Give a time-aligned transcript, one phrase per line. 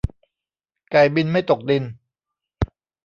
[0.89, 1.83] ไก่บินไม่ตกดิน